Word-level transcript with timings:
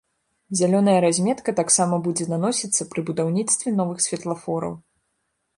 Зялёная 0.61 0.95
разметка 1.05 1.53
таксама 1.59 1.99
будзе 2.09 2.25
наносіцца 2.33 2.81
пры 2.95 3.01
будаўніцтве 3.11 3.77
новых 3.79 3.97
светлафораў. 4.07 4.73